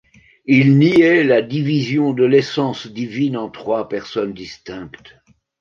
[0.47, 5.13] Il niait la division de l'essence divine en trois personnes distinctes.